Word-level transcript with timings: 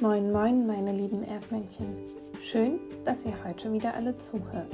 Moin, 0.00 0.30
moin, 0.30 0.64
meine 0.64 0.92
lieben 0.92 1.24
Erdmännchen. 1.24 1.96
Schön, 2.40 2.78
dass 3.04 3.26
ihr 3.26 3.34
heute 3.44 3.72
wieder 3.72 3.94
alle 3.94 4.16
zuhört. 4.16 4.72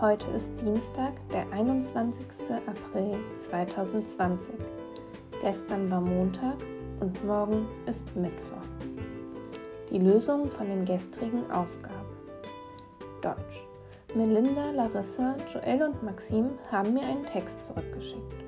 Heute 0.00 0.26
ist 0.30 0.58
Dienstag, 0.58 1.12
der 1.30 1.46
21. 1.52 2.24
April 2.66 3.18
2020. 3.38 4.54
Gestern 5.42 5.90
war 5.90 6.00
Montag 6.00 6.56
und 7.00 7.22
morgen 7.26 7.68
ist 7.84 8.16
Mittwoch. 8.16 8.64
Die 9.90 9.98
Lösung 9.98 10.50
von 10.50 10.66
den 10.66 10.86
gestrigen 10.86 11.50
Aufgaben. 11.50 12.16
Deutsch. 13.20 13.66
Melinda, 14.14 14.70
Larissa, 14.70 15.36
Joel 15.52 15.82
und 15.82 16.02
Maxim 16.02 16.52
haben 16.72 16.94
mir 16.94 17.04
einen 17.04 17.26
Text 17.26 17.66
zurückgeschickt. 17.66 18.44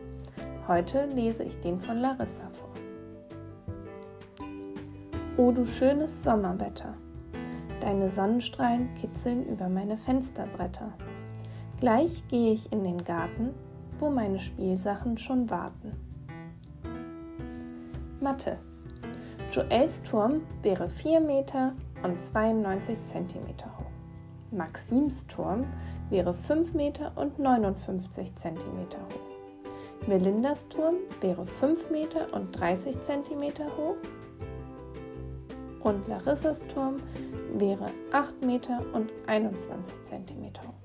Heute 0.67 1.05
lese 1.15 1.45
ich 1.45 1.61
den 1.61 1.79
von 1.79 1.99
Larissa 1.99 2.49
vor. 2.53 2.72
O 5.43 5.51
du 5.51 5.67
schönes 5.67 6.23
Sommerwetter, 6.23 6.95
deine 7.81 8.09
Sonnenstrahlen 8.09 8.95
kitzeln 8.95 9.45
über 9.49 9.69
meine 9.69 9.97
Fensterbretter. 9.97 10.93
Gleich 11.81 12.23
gehe 12.29 12.53
ich 12.53 12.71
in 12.71 12.85
den 12.85 13.03
Garten, 13.03 13.53
wo 13.99 14.09
meine 14.09 14.39
Spielsachen 14.39 15.19
schon 15.19 15.51
warten. 15.51 15.97
Mathe. 18.21 18.57
Joels 19.51 20.01
Turm 20.05 20.43
wäre 20.63 20.89
4 20.89 21.19
Meter 21.19 21.73
und 22.05 22.21
92 22.21 23.03
Zentimeter 23.03 23.67
hoch. 23.67 23.91
Maxims 24.53 25.27
Turm 25.27 25.65
wäre 26.09 26.35
5 26.35 26.73
Meter 26.73 27.11
und 27.17 27.41
59 27.41 28.37
Zentimeter 28.37 29.01
hoch. 29.01 30.07
Melindas 30.07 30.69
Turm 30.69 30.99
wäre 31.21 31.45
5 31.45 31.91
Meter 31.91 32.33
und 32.33 32.53
30 32.53 33.03
Zentimeter 33.03 33.67
hoch 33.77 33.97
und 35.83 36.09
Larissas 36.09 36.65
Turm 36.75 36.97
wäre 37.55 37.87
8 38.13 38.45
Meter 38.45 38.81
und 38.93 39.11
21 39.27 40.05
Zentimeter 40.05 40.63
hoch. 40.63 40.83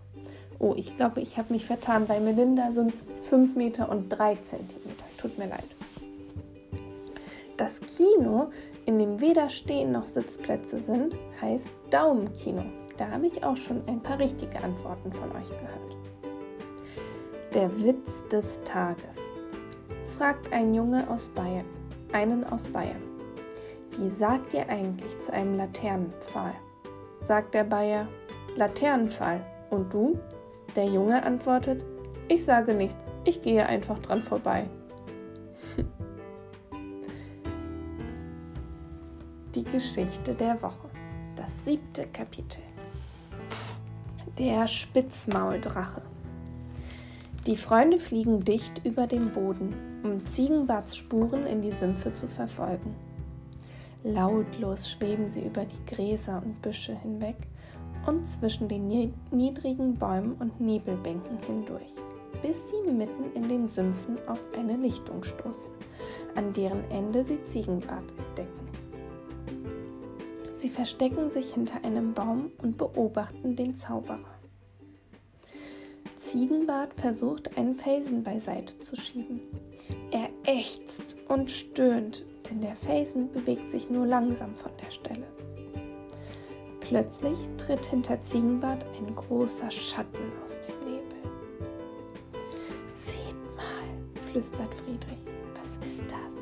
Oh, 0.60 0.74
ich 0.76 0.98
glaube, 0.98 1.22
ich 1.22 1.38
habe 1.38 1.54
mich 1.54 1.66
vertan. 1.66 2.08
Bei 2.08 2.20
Melinda 2.20 2.72
sind 2.72 2.92
es 2.92 3.28
5 3.30 3.56
Meter 3.56 3.90
und 3.90 4.10
3 4.10 4.36
Zentimeter. 4.36 5.04
Tut 5.18 5.38
mir 5.38 5.48
leid. 5.48 5.66
Das 7.58 7.80
Kino, 7.80 8.50
in 8.86 9.00
dem 9.00 9.20
weder 9.20 9.50
Stehen 9.50 9.92
noch 9.92 10.06
Sitzplätze 10.06 10.80
sind, 10.80 11.16
heißt 11.42 11.70
Daumenkino. 11.90 12.64
Da 12.98 13.10
habe 13.10 13.28
ich 13.28 13.44
auch 13.44 13.58
schon 13.58 13.82
ein 13.88 14.02
paar 14.02 14.20
richtige 14.20 14.64
Antworten 14.64 15.12
von 15.12 15.30
euch 15.32 15.50
gehört. 15.50 15.98
Der 17.54 17.84
Witz 17.84 18.24
des 18.32 18.60
Tages. 18.64 19.18
Fragt 20.18 20.52
ein 20.52 20.74
Junge 20.74 21.08
aus 21.10 21.28
Bayern, 21.30 21.66
einen 22.12 22.44
aus 22.46 22.68
Bayern. 22.68 23.07
Wie 24.00 24.10
sagt 24.10 24.54
ihr 24.54 24.70
eigentlich 24.70 25.18
zu 25.18 25.34
einem 25.34 25.58
Laternenpfahl? 25.58 26.54
Sagt 27.20 27.56
der 27.56 27.64
Bayer, 27.64 28.08
Laternenpfahl. 28.56 29.44
Und 29.72 29.92
du? 29.92 30.20
Der 30.76 30.86
Junge 30.86 31.24
antwortet, 31.24 31.84
ich 32.28 32.46
sage 32.46 32.76
nichts, 32.76 33.04
ich 33.26 33.42
gehe 33.42 33.66
einfach 33.66 33.98
dran 33.98 34.22
vorbei. 34.22 34.70
Die 39.56 39.64
Geschichte 39.64 40.36
der 40.36 40.62
Woche. 40.62 40.90
Das 41.36 41.66
siebte 41.66 42.06
Kapitel. 42.06 42.62
Der 44.38 44.68
Spitzmauldrache. 44.68 46.04
Die 47.48 47.58
Freunde 47.58 47.98
fliegen 47.98 48.42
dicht 48.42 48.86
über 48.86 49.08
den 49.08 49.32
Boden, 49.32 49.74
um 50.04 50.24
Ziegenbarts 50.24 50.96
Spuren 50.96 51.48
in 51.48 51.64
die 51.64 51.72
Sümpfe 51.72 52.14
zu 52.14 52.28
verfolgen. 52.28 53.07
Lautlos 54.04 54.90
schweben 54.90 55.28
sie 55.28 55.42
über 55.42 55.66
die 55.66 55.86
Gräser 55.86 56.42
und 56.44 56.62
Büsche 56.62 56.96
hinweg 56.96 57.36
und 58.06 58.26
zwischen 58.26 58.68
den 58.70 58.88
niedrigen 59.32 59.96
Bäumen 59.96 60.34
und 60.40 60.60
Nebelbänken 60.62 61.40
hindurch, 61.46 61.94
bis 62.42 62.70
sie 62.70 62.92
mitten 62.92 63.34
in 63.34 63.50
den 63.50 63.68
Sümpfen 63.68 64.18
auf 64.28 64.42
eine 64.58 64.78
Lichtung 64.78 65.24
stoßen, 65.24 65.72
an 66.36 66.54
deren 66.54 66.90
Ende 66.92 67.26
sie 67.26 67.42
Ziegenbart 67.44 68.06
entdecken. 68.18 68.68
Sie 70.56 70.70
verstecken 70.70 71.30
sich 71.32 71.54
hinter 71.54 71.84
einem 71.84 72.14
Baum 72.14 72.52
und 72.64 72.78
beobachten 72.78 73.56
den 73.56 73.76
Zauberer. 73.76 74.38
Ziegenbart 76.18 76.94
versucht, 76.96 77.58
einen 77.58 77.76
Felsen 77.76 78.24
beiseite 78.24 78.80
zu 78.80 78.96
schieben. 78.96 79.42
Er 80.12 80.30
ächzt 80.46 81.16
und 81.28 81.52
stöhnt, 81.52 82.26
denn 82.50 82.62
der 82.62 82.76
Felsen 82.76 83.32
bewegt 83.32 83.72
sich 83.72 83.90
nur 83.90 84.06
langsam 84.06 84.56
von 84.56 84.72
der 84.84 84.92
Stelle. 84.92 85.26
Plötzlich 86.80 87.38
tritt 87.58 87.86
hinter 87.86 88.22
Ziegenbart 88.22 88.86
ein 88.98 89.14
großer 89.16 89.70
Schatten 89.70 90.32
aus 90.44 90.62
dem 90.62 90.80
Nebel. 90.86 91.18
Seht 92.94 93.36
mal, 93.56 93.88
flüstert 94.32 94.74
Friedrich, 94.74 95.20
was 95.60 95.76
ist 95.86 96.04
das? 96.04 96.34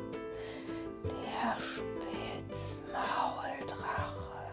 Der 1.10 1.56
Spitzmauldrache, 1.58 4.46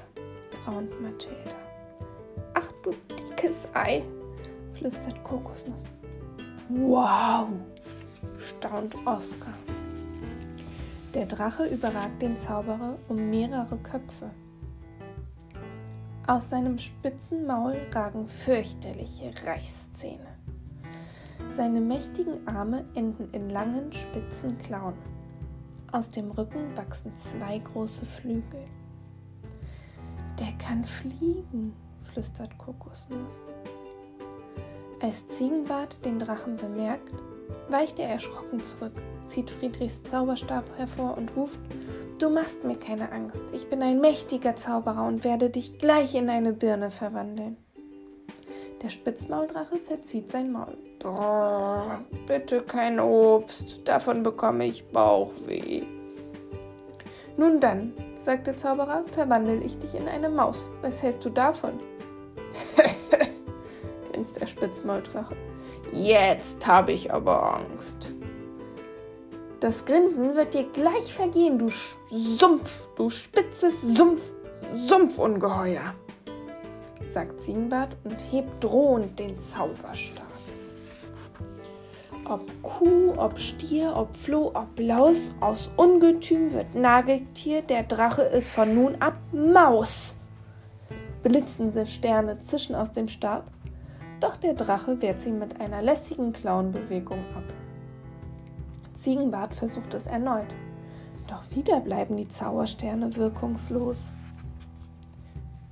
raunt 0.67 0.99
Mathilda. 1.01 1.55
Ach 2.55 2.71
du 2.81 2.91
dickes 3.09 3.67
Ei, 3.73 4.03
flüstert 4.73 5.23
Kokosnuss. 5.23 5.87
Wow, 6.69 7.49
staunt 8.39 8.95
Oskar. 9.05 9.53
Der 11.13 11.27
Drache 11.27 11.67
überragt 11.67 12.23
den 12.23 12.37
Zauberer 12.37 12.97
um 13.07 13.29
mehrere 13.29 13.77
Köpfe. 13.77 14.31
Aus 16.25 16.49
seinem 16.49 16.79
spitzen 16.79 17.45
Maul 17.45 17.75
ragen 17.91 18.27
fürchterliche 18.27 19.31
Reißzähne. 19.45 20.39
Seine 21.51 21.81
mächtigen 21.81 22.47
Arme 22.47 22.85
enden 22.95 23.29
in 23.31 23.49
langen, 23.49 23.91
spitzen 23.91 24.57
Klauen. 24.57 24.95
Aus 25.91 26.09
dem 26.09 26.31
Rücken 26.31 26.75
wachsen 26.75 27.15
zwei 27.15 27.59
große 27.59 28.05
Flügel. 28.05 28.65
Der 30.39 30.51
kann 30.57 30.83
fliegen, 30.83 31.75
flüstert 32.01 32.57
Kokosnuss. 32.57 33.43
Als 34.99 35.27
Ziegenbart 35.27 36.03
den 36.05 36.17
Drachen 36.17 36.55
bemerkt, 36.55 37.13
weicht 37.69 37.99
er 37.99 38.09
erschrocken 38.09 38.63
zurück, 38.63 38.93
zieht 39.25 39.49
Friedrichs 39.49 40.03
Zauberstab 40.03 40.65
hervor 40.77 41.17
und 41.17 41.35
ruft, 41.35 41.59
Du 42.19 42.29
machst 42.29 42.63
mir 42.63 42.75
keine 42.75 43.11
Angst, 43.11 43.43
ich 43.53 43.69
bin 43.69 43.81
ein 43.81 43.99
mächtiger 43.99 44.55
Zauberer 44.55 45.07
und 45.07 45.23
werde 45.23 45.49
dich 45.49 45.79
gleich 45.79 46.15
in 46.15 46.29
eine 46.29 46.53
Birne 46.53 46.91
verwandeln. 46.91 47.57
Der 48.81 48.89
Spitzmauldrache 48.89 49.77
verzieht 49.77 50.31
sein 50.31 50.51
Maul. 50.51 50.77
Brrr, 50.99 52.01
bitte 52.27 52.61
kein 52.61 52.99
Obst, 52.99 53.81
davon 53.85 54.23
bekomme 54.23 54.65
ich 54.65 54.85
Bauchweh. 54.89 55.83
Nun 57.35 57.59
dann, 57.59 57.93
sagt 58.19 58.47
der 58.47 58.57
Zauberer, 58.57 59.03
verwandle 59.11 59.55
ich 59.55 59.77
dich 59.79 59.95
in 59.95 60.07
eine 60.07 60.29
Maus. 60.29 60.69
Was 60.81 61.01
hältst 61.01 61.25
du 61.25 61.29
davon? 61.29 61.79
grinst 64.11 64.39
der 64.39 64.47
Spitzmauldrache. 64.47 65.35
Jetzt 65.93 66.65
habe 66.65 66.91
ich 66.91 67.13
aber 67.13 67.57
Angst. 67.57 68.11
Das 69.59 69.85
Grinsen 69.85 70.35
wird 70.35 70.55
dir 70.55 70.65
gleich 70.73 71.13
vergehen, 71.13 71.59
du 71.59 71.69
Sumpf, 72.09 72.87
du 72.95 73.09
spitzes 73.09 73.81
Sumpf, 73.81 74.21
Sumpfungeheuer, 74.73 75.93
sagt 77.07 77.39
Ziegenbart 77.39 77.95
und 78.03 78.17
hebt 78.31 78.63
drohend 78.63 79.17
den 79.19 79.39
Zauberstab. 79.39 80.25
Ob 82.25 82.41
Kuh, 82.63 83.13
ob 83.17 83.39
Stier, 83.39 83.93
ob 83.95 84.15
Floh, 84.15 84.51
ob 84.53 84.67
Laus, 84.77 85.31
aus 85.41 85.69
Ungetüm 85.77 86.53
wird 86.53 86.73
Nageltier, 86.73 87.61
der 87.61 87.83
Drache 87.83 88.23
ist 88.23 88.49
von 88.49 88.73
nun 88.73 88.95
ab 88.99 89.15
Maus. 89.31 90.17
Blitzende 91.21 91.85
Sterne 91.85 92.39
zischen 92.41 92.75
aus 92.75 92.91
dem 92.91 93.07
Stab 93.07 93.52
doch 94.23 94.37
der 94.37 94.53
Drache 94.53 95.01
wehrt 95.01 95.19
sie 95.19 95.31
mit 95.31 95.59
einer 95.59 95.81
lässigen 95.81 96.31
Klauenbewegung 96.31 97.19
ab. 97.35 97.43
Ziegenbart 98.93 99.53
versucht 99.53 99.93
es 99.93 100.07
erneut, 100.07 100.47
doch 101.27 101.43
wieder 101.53 101.81
bleiben 101.81 102.15
die 102.15 102.29
Zaubersterne 102.29 103.13
wirkungslos. 103.17 104.13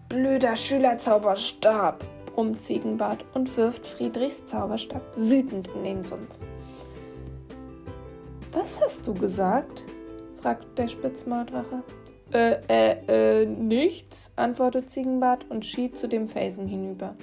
Blöder 0.09 0.57
Schülerzauberstab, 0.57 2.03
brummt 2.25 2.59
Ziegenbart 2.59 3.23
und 3.33 3.55
wirft 3.55 3.85
Friedrichs 3.85 4.45
Zauberstab 4.45 5.01
wütend 5.15 5.69
in 5.69 5.83
den 5.85 6.03
Sumpf. 6.03 6.37
Was 8.51 8.81
hast 8.81 9.07
du 9.07 9.13
gesagt? 9.13 9.85
fragt 10.41 10.77
der 10.77 10.89
Spitzmauldrache. 10.89 11.83
Äh, 12.33 12.57
äh, 12.67 13.43
äh, 13.43 13.45
nichts, 13.45 14.31
antwortet 14.35 14.89
Ziegenbart 14.89 15.45
und 15.49 15.65
schied 15.65 15.97
zu 15.97 16.09
dem 16.09 16.27
Felsen 16.27 16.67
hinüber. 16.67 17.15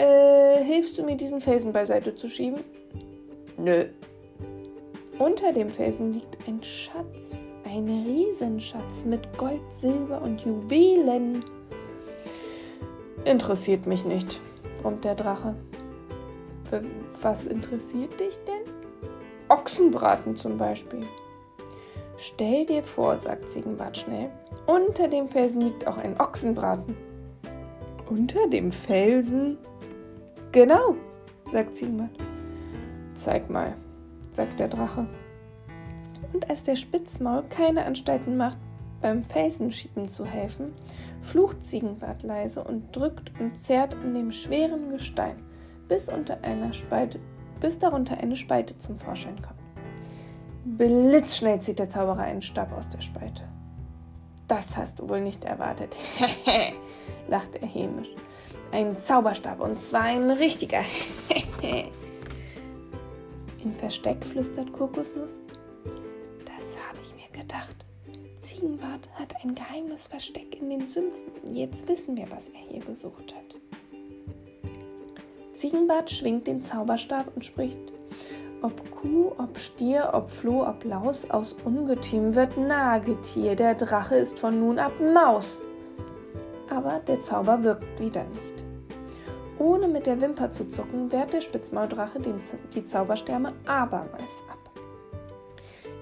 Äh, 0.00 0.64
hilfst 0.64 0.96
du 0.96 1.02
mir, 1.02 1.14
diesen 1.14 1.40
Felsen 1.40 1.72
beiseite 1.72 2.14
zu 2.14 2.26
schieben? 2.26 2.60
Nö. 3.58 3.84
Unter 5.18 5.52
dem 5.52 5.68
Felsen 5.68 6.14
liegt 6.14 6.38
ein 6.48 6.62
Schatz, 6.62 7.32
ein 7.66 7.86
Riesenschatz 8.06 9.04
mit 9.04 9.20
Gold, 9.36 9.60
Silber 9.72 10.22
und 10.22 10.40
Juwelen. 10.40 11.44
Interessiert 13.26 13.86
mich 13.86 14.06
nicht, 14.06 14.40
brummt 14.80 15.04
der 15.04 15.16
Drache. 15.16 15.54
Was 17.20 17.46
interessiert 17.46 18.18
dich 18.18 18.38
denn? 18.46 18.72
Ochsenbraten 19.50 20.34
zum 20.34 20.56
Beispiel. 20.56 21.04
Stell 22.16 22.64
dir 22.64 22.82
vor, 22.82 23.18
sagt 23.18 23.50
Ziegenbart 23.50 23.98
schnell, 23.98 24.30
unter 24.66 25.08
dem 25.08 25.28
Felsen 25.28 25.60
liegt 25.60 25.86
auch 25.86 25.98
ein 25.98 26.18
Ochsenbraten. 26.18 26.96
Unter 28.08 28.48
dem 28.48 28.72
Felsen? 28.72 29.58
Genau, 30.52 30.96
sagt 31.52 31.76
Ziegenbart. 31.76 32.10
Zeig 33.14 33.48
mal, 33.48 33.76
sagt 34.32 34.58
der 34.58 34.66
Drache. 34.66 35.06
Und 36.32 36.50
als 36.50 36.64
der 36.64 36.74
Spitzmaul 36.74 37.44
keine 37.48 37.84
Anstalten 37.84 38.36
macht, 38.36 38.58
beim 39.00 39.22
Felsenschieben 39.22 40.08
zu 40.08 40.24
helfen, 40.24 40.72
flucht 41.22 41.62
Ziegenbart 41.62 42.24
leise 42.24 42.64
und 42.64 42.94
drückt 42.94 43.32
und 43.38 43.56
zerrt 43.56 43.94
an 43.94 44.12
dem 44.12 44.32
schweren 44.32 44.90
Gestein, 44.90 45.36
bis, 45.86 46.08
unter 46.08 46.42
einer 46.42 46.72
Spalte, 46.72 47.20
bis 47.60 47.78
darunter 47.78 48.18
eine 48.18 48.34
Spalte 48.34 48.76
zum 48.76 48.98
Vorschein 48.98 49.40
kommt. 49.40 49.60
Blitzschnell 50.64 51.60
zieht 51.60 51.78
der 51.78 51.88
Zauberer 51.88 52.22
einen 52.22 52.42
Stab 52.42 52.72
aus 52.72 52.88
der 52.88 53.00
Spalte. 53.00 53.44
Das 54.48 54.76
hast 54.76 54.98
du 54.98 55.08
wohl 55.08 55.20
nicht 55.20 55.44
erwartet, 55.44 55.96
lacht 57.28 57.54
er 57.54 57.68
hämisch. 57.68 58.12
Ein 58.72 58.96
Zauberstab 58.96 59.60
und 59.60 59.78
zwar 59.78 60.02
ein 60.02 60.30
richtiger. 60.30 60.84
Im 63.64 63.74
Versteck 63.74 64.24
flüstert 64.24 64.72
Kokosnuss. 64.72 65.40
Das 66.44 66.78
habe 66.88 66.98
ich 67.02 67.14
mir 67.14 67.42
gedacht. 67.42 67.74
Ziegenbart 68.38 69.08
hat 69.14 69.34
ein 69.42 69.54
geheimes 69.54 70.06
Versteck 70.06 70.60
in 70.60 70.70
den 70.70 70.86
Sümpfen. 70.86 71.32
Jetzt 71.52 71.88
wissen 71.88 72.16
wir, 72.16 72.30
was 72.30 72.48
er 72.50 72.60
hier 72.70 72.80
gesucht 72.80 73.34
hat. 73.34 73.60
Ziegenbart 75.54 76.08
schwingt 76.10 76.46
den 76.46 76.62
Zauberstab 76.62 77.26
und 77.34 77.44
spricht: 77.44 77.78
Ob 78.62 78.80
Kuh, 78.92 79.32
ob 79.36 79.58
Stier, 79.58 80.10
ob 80.14 80.30
Floh, 80.30 80.66
ob 80.66 80.84
Laus, 80.84 81.28
aus 81.30 81.54
Ungetüm 81.64 82.34
wird 82.34 82.56
Nagetier. 82.56 83.56
Der 83.56 83.74
Drache 83.74 84.14
ist 84.14 84.38
von 84.38 84.58
nun 84.60 84.78
ab 84.78 84.92
Maus. 85.12 85.64
Aber 86.70 87.00
der 87.00 87.20
Zauber 87.20 87.62
wirkt 87.62 88.00
wieder 88.00 88.24
nicht. 88.24 88.59
Ohne 89.60 89.88
mit 89.88 90.06
der 90.06 90.18
Wimper 90.22 90.48
zu 90.48 90.68
zucken, 90.68 91.12
wehrt 91.12 91.34
der 91.34 91.42
Spitzmauldrache 91.42 92.18
den, 92.18 92.40
die 92.74 92.82
Zaubersterne 92.82 93.52
abermals 93.66 94.42
ab. 94.50 94.70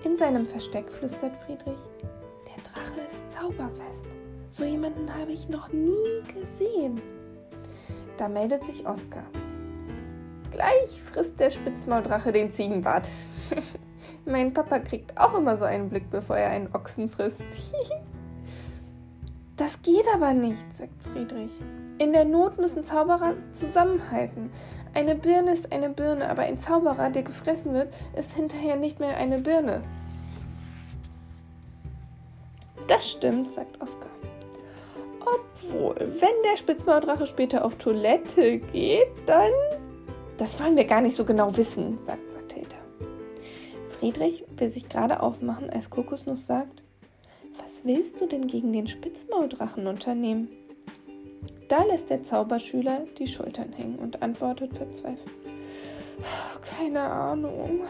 In 0.04 0.16
seinem 0.16 0.46
Versteck 0.46 0.92
flüstert 0.92 1.36
Friedrich, 1.38 1.80
der 2.46 2.62
Drache 2.62 3.00
ist 3.04 3.32
zauberfest. 3.32 4.06
So 4.48 4.64
jemanden 4.64 5.12
habe 5.12 5.32
ich 5.32 5.48
noch 5.48 5.72
nie 5.72 6.22
gesehen. 6.32 7.00
Da 8.16 8.28
meldet 8.28 8.64
sich 8.64 8.86
Oskar. 8.86 9.24
Gleich 10.52 11.02
frisst 11.02 11.40
der 11.40 11.50
Spitzmauldrache 11.50 12.30
den 12.30 12.52
Ziegenbart. 12.52 13.08
mein 14.24 14.52
Papa 14.52 14.78
kriegt 14.78 15.18
auch 15.18 15.34
immer 15.34 15.56
so 15.56 15.64
einen 15.64 15.88
Blick, 15.88 16.08
bevor 16.12 16.36
er 16.36 16.50
einen 16.50 16.72
Ochsen 16.72 17.08
frisst. 17.08 17.42
das 19.58 19.82
geht 19.82 20.06
aber 20.14 20.32
nicht, 20.32 20.72
sagt 20.72 21.02
Friedrich. 21.12 21.50
In 21.98 22.12
der 22.12 22.24
Not 22.24 22.58
müssen 22.58 22.84
Zauberer 22.84 23.34
zusammenhalten. 23.52 24.50
Eine 24.94 25.16
Birne 25.16 25.52
ist 25.52 25.72
eine 25.72 25.90
Birne, 25.90 26.30
aber 26.30 26.42
ein 26.42 26.58
Zauberer, 26.58 27.10
der 27.10 27.24
gefressen 27.24 27.74
wird, 27.74 27.92
ist 28.16 28.32
hinterher 28.34 28.76
nicht 28.76 29.00
mehr 29.00 29.16
eine 29.16 29.40
Birne. 29.40 29.82
Das 32.86 33.10
stimmt, 33.10 33.50
sagt 33.50 33.82
Oskar. 33.82 34.08
Obwohl, 35.20 35.96
wenn 35.98 36.42
der 36.44 36.56
Spitzmauldrache 36.56 37.26
später 37.26 37.64
auf 37.64 37.74
Toilette 37.76 38.58
geht, 38.58 39.08
dann. 39.26 39.52
Das 40.38 40.62
wollen 40.62 40.76
wir 40.76 40.84
gar 40.84 41.00
nicht 41.00 41.16
so 41.16 41.24
genau 41.24 41.54
wissen, 41.56 41.98
sagt 41.98 42.22
Mathilda. 42.32 42.76
Friedrich 43.88 44.44
will 44.56 44.70
sich 44.70 44.88
gerade 44.88 45.20
aufmachen, 45.20 45.68
als 45.68 45.90
Kokosnuss 45.90 46.46
sagt: 46.46 46.82
Was 47.60 47.84
willst 47.84 48.20
du 48.20 48.26
denn 48.26 48.46
gegen 48.46 48.72
den 48.72 48.86
Spitzmauldrachen 48.86 49.86
unternehmen? 49.86 50.48
Da 51.68 51.84
lässt 51.84 52.10
der 52.10 52.22
Zauberschüler 52.22 53.04
die 53.18 53.26
Schultern 53.26 53.72
hängen 53.72 53.98
und 53.98 54.22
antwortet 54.22 54.76
verzweifelt. 54.76 55.36
Keine 56.76 57.00
Ahnung. 57.00 57.82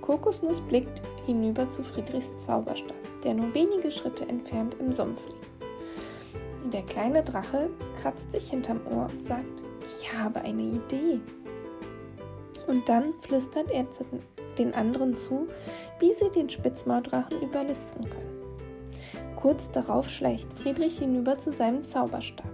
Kokosnuss 0.00 0.60
blickt 0.60 1.00
hinüber 1.24 1.68
zu 1.68 1.82
Friedrichs 1.82 2.36
Zauberstab, 2.36 2.96
der 3.24 3.34
nur 3.34 3.54
wenige 3.54 3.90
Schritte 3.90 4.28
entfernt 4.28 4.76
im 4.80 4.92
Sumpf 4.92 5.26
liegt. 5.26 6.72
Der 6.72 6.82
kleine 6.82 7.22
Drache 7.22 7.70
kratzt 8.00 8.32
sich 8.32 8.50
hinterm 8.50 8.80
Ohr 8.90 9.06
und 9.10 9.22
sagt, 9.22 9.62
ich 9.86 10.12
habe 10.12 10.40
eine 10.40 10.62
Idee. 10.62 11.20
Und 12.66 12.88
dann 12.88 13.14
flüstert 13.20 13.70
er 13.70 13.86
den 14.58 14.74
anderen 14.74 15.14
zu, 15.14 15.46
wie 16.00 16.12
sie 16.12 16.28
den 16.30 16.48
Spitzmauldrachen 16.48 17.40
überlisten 17.40 18.04
können. 18.04 18.35
Kurz 19.36 19.70
darauf 19.70 20.08
schleicht 20.10 20.52
Friedrich 20.52 20.98
hinüber 20.98 21.38
zu 21.38 21.52
seinem 21.52 21.84
Zauberstab 21.84 22.50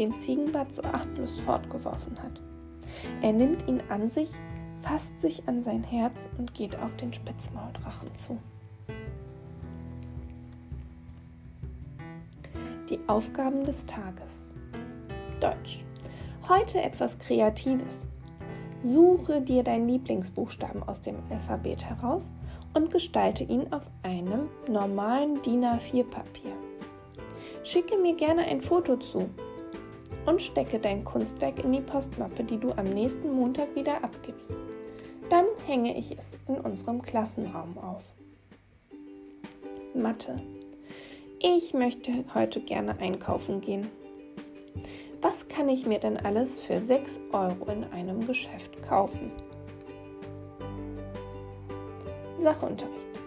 den 0.00 0.16
Ziegenbart 0.16 0.72
so 0.72 0.82
achtlos 0.82 1.38
fortgeworfen 1.38 2.20
hat. 2.22 2.40
Er 3.20 3.32
nimmt 3.32 3.68
ihn 3.68 3.82
an 3.90 4.08
sich, 4.08 4.30
fasst 4.80 5.18
sich 5.18 5.46
an 5.46 5.62
sein 5.62 5.84
Herz 5.84 6.28
und 6.38 6.54
geht 6.54 6.76
auf 6.78 6.96
den 6.96 7.12
Spitzmauldrachen 7.12 8.14
zu. 8.14 8.38
Die 12.88 12.98
Aufgaben 13.06 13.62
des 13.64 13.84
Tages. 13.84 14.42
Deutsch. 15.38 15.84
Heute 16.48 16.82
etwas 16.82 17.18
Kreatives. 17.18 18.08
Suche 18.80 19.42
dir 19.42 19.62
deinen 19.62 19.86
Lieblingsbuchstaben 19.86 20.82
aus 20.82 21.02
dem 21.02 21.16
Alphabet 21.30 21.84
heraus 21.84 22.32
und 22.74 22.90
gestalte 22.90 23.44
ihn 23.44 23.72
auf 23.72 23.90
einem 24.02 24.48
normalen 24.68 25.40
DIN 25.42 25.64
A4-Papier. 25.64 26.52
Schicke 27.64 27.96
mir 27.98 28.14
gerne 28.14 28.42
ein 28.42 28.60
Foto 28.60 28.96
zu 28.96 29.28
und 30.26 30.40
stecke 30.40 30.78
dein 30.78 31.04
Kunstwerk 31.04 31.62
in 31.64 31.72
die 31.72 31.80
Postmappe, 31.80 32.44
die 32.44 32.58
du 32.58 32.72
am 32.72 32.84
nächsten 32.84 33.32
Montag 33.32 33.74
wieder 33.74 34.02
abgibst. 34.02 34.52
Dann 35.28 35.46
hänge 35.66 35.96
ich 35.96 36.16
es 36.16 36.36
in 36.48 36.60
unserem 36.60 37.02
Klassenraum 37.02 37.78
auf. 37.78 38.04
Mathe. 39.94 40.40
Ich 41.40 41.72
möchte 41.72 42.24
heute 42.34 42.60
gerne 42.60 42.98
einkaufen 42.98 43.60
gehen. 43.60 43.88
Was 45.22 45.48
kann 45.48 45.68
ich 45.68 45.86
mir 45.86 45.98
denn 45.98 46.16
alles 46.16 46.60
für 46.60 46.80
6 46.80 47.20
Euro 47.32 47.70
in 47.70 47.84
einem 47.92 48.26
Geschäft 48.26 48.82
kaufen? 48.82 49.30
Sachunterricht. 52.40 53.20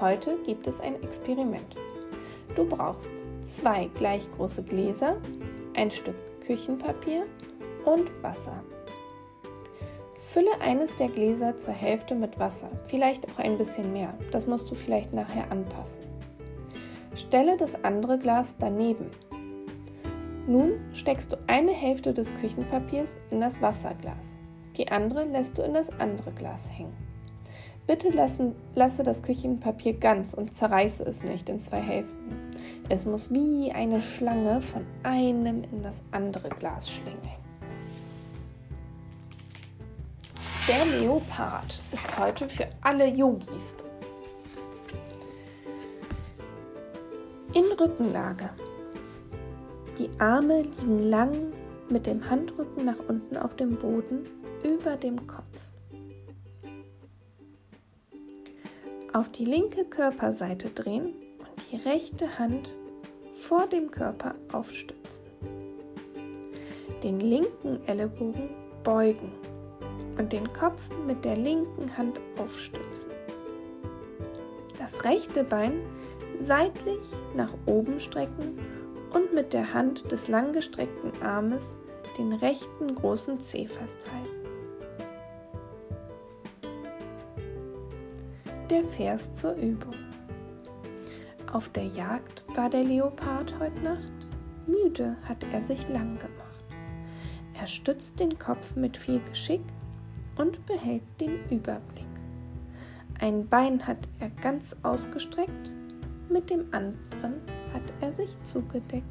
Heute 0.00 0.36
gibt 0.44 0.66
es 0.66 0.80
ein 0.80 1.02
Experiment. 1.02 1.76
Du 2.54 2.66
brauchst 2.66 3.12
zwei 3.42 3.88
gleich 3.94 4.30
große 4.36 4.62
Gläser, 4.62 5.16
ein 5.74 5.90
Stück 5.90 6.16
Küchenpapier 6.46 7.24
und 7.86 8.10
Wasser. 8.22 8.62
Fülle 10.16 10.60
eines 10.60 10.94
der 10.96 11.08
Gläser 11.08 11.56
zur 11.56 11.72
Hälfte 11.72 12.14
mit 12.14 12.38
Wasser, 12.38 12.68
vielleicht 12.84 13.26
auch 13.28 13.38
ein 13.38 13.56
bisschen 13.56 13.92
mehr, 13.92 14.12
das 14.30 14.46
musst 14.46 14.70
du 14.70 14.74
vielleicht 14.74 15.12
nachher 15.12 15.50
anpassen. 15.50 16.04
Stelle 17.14 17.56
das 17.56 17.82
andere 17.82 18.18
Glas 18.18 18.56
daneben. 18.58 19.10
Nun 20.46 20.72
steckst 20.92 21.32
du 21.32 21.36
eine 21.46 21.72
Hälfte 21.72 22.12
des 22.12 22.34
Küchenpapiers 22.34 23.20
in 23.30 23.40
das 23.40 23.62
Wasserglas, 23.62 24.36
die 24.76 24.88
andere 24.88 25.24
lässt 25.24 25.56
du 25.56 25.62
in 25.62 25.72
das 25.72 25.88
andere 25.98 26.32
Glas 26.32 26.70
hängen. 26.70 27.13
Bitte 27.86 28.08
lassen, 28.08 28.54
lasse 28.74 29.02
das 29.02 29.22
Küchenpapier 29.22 29.92
ganz 29.92 30.32
und 30.32 30.54
zerreiße 30.54 31.04
es 31.04 31.22
nicht 31.22 31.50
in 31.50 31.60
zwei 31.60 31.80
Hälften. 31.80 32.34
Es 32.88 33.04
muss 33.04 33.32
wie 33.32 33.72
eine 33.72 34.00
Schlange 34.00 34.62
von 34.62 34.86
einem 35.02 35.64
in 35.64 35.82
das 35.82 36.00
andere 36.10 36.48
Glas 36.48 36.90
schlingen. 36.90 37.20
Der 40.66 40.86
Leopard 40.98 41.82
ist 41.92 42.18
heute 42.18 42.48
für 42.48 42.66
alle 42.80 43.06
Yogis. 43.06 43.74
In 47.52 47.64
Rückenlage. 47.78 48.48
Die 49.98 50.08
Arme 50.18 50.62
liegen 50.62 51.10
lang 51.10 51.52
mit 51.90 52.06
dem 52.06 52.28
Handrücken 52.30 52.86
nach 52.86 52.98
unten 53.08 53.36
auf 53.36 53.54
dem 53.56 53.76
Boden 53.76 54.26
über 54.62 54.96
dem 54.96 55.26
Kopf. 55.26 55.53
Auf 59.14 59.30
die 59.30 59.44
linke 59.44 59.84
Körperseite 59.84 60.70
drehen 60.70 61.14
und 61.38 61.70
die 61.70 61.76
rechte 61.76 62.36
Hand 62.36 62.74
vor 63.32 63.68
dem 63.68 63.92
Körper 63.92 64.34
aufstützen. 64.52 65.24
Den 67.04 67.20
linken 67.20 67.78
Ellenbogen 67.86 68.50
beugen 68.82 69.30
und 70.18 70.32
den 70.32 70.52
Kopf 70.52 70.82
mit 71.06 71.24
der 71.24 71.36
linken 71.36 71.96
Hand 71.96 72.18
aufstützen. 72.40 73.12
Das 74.80 75.04
rechte 75.04 75.44
Bein 75.44 75.74
seitlich 76.40 77.06
nach 77.36 77.54
oben 77.66 78.00
strecken 78.00 78.58
und 79.12 79.32
mit 79.32 79.52
der 79.52 79.72
Hand 79.72 80.10
des 80.10 80.26
langgestreckten 80.26 81.12
Armes 81.22 81.76
den 82.18 82.32
rechten 82.32 82.92
großen 82.96 83.38
Zeh 83.38 83.68
festhalten. 83.68 84.33
Der 88.70 88.82
Vers 88.82 89.30
zur 89.34 89.52
Übung. 89.56 89.94
Auf 91.52 91.68
der 91.68 91.84
Jagd 91.84 92.42
war 92.56 92.70
der 92.70 92.82
Leopard 92.82 93.54
heute 93.60 93.78
Nacht. 93.82 94.12
Müde 94.66 95.16
hat 95.28 95.44
er 95.52 95.60
sich 95.62 95.86
lang 95.90 96.18
gemacht. 96.18 96.64
Er 97.60 97.66
stützt 97.66 98.18
den 98.18 98.38
Kopf 98.38 98.74
mit 98.74 98.96
viel 98.96 99.20
Geschick 99.28 99.60
und 100.38 100.64
behält 100.64 101.02
den 101.20 101.46
Überblick. 101.50 102.06
Ein 103.20 103.46
Bein 103.46 103.86
hat 103.86 103.98
er 104.18 104.30
ganz 104.30 104.74
ausgestreckt, 104.82 105.70
mit 106.30 106.48
dem 106.48 106.64
anderen 106.72 107.42
hat 107.74 107.92
er 108.00 108.12
sich 108.12 108.30
zugedeckt. 108.44 109.04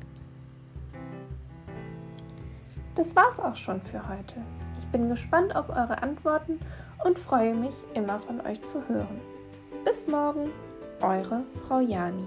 Das 2.96 3.16
war's 3.16 3.40
auch 3.40 3.56
schon 3.56 3.82
für 3.84 4.10
heute. 4.10 4.42
Ich 4.80 4.88
bin 4.88 5.10
gespannt 5.10 5.56
auf 5.56 5.70
eure 5.70 6.02
Antworten 6.02 6.60
und 7.06 7.20
freue 7.20 7.54
mich, 7.54 7.76
immer 7.94 8.20
von 8.20 8.42
euch 8.42 8.60
zu 8.64 8.88
hören. 8.88 9.22
Bis 9.86 10.08
morgen, 10.08 10.52
eure 11.02 11.44
Frau 11.68 11.82
Jani. 11.82 12.26